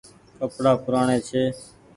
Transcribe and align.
ڪپڙآ 0.37 0.73
پوُرآڻي 0.83 1.17
ڇي۔ 1.27 1.43